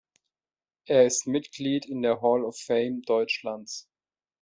[0.87, 3.87] Er ist Mitglied in der Hall of Fame Deutschlands.